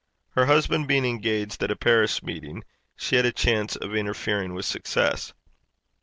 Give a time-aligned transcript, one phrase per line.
[0.31, 2.63] Her husband being engaged at a parish meeting,
[2.95, 5.31] she had a chance of interfering with success.